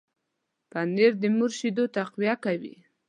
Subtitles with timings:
[0.71, 2.75] پنېر د مور شیدو تقویه کوي.